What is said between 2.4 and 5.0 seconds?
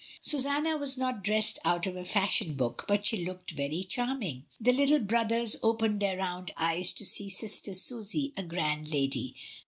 book, but she looked very charming. The little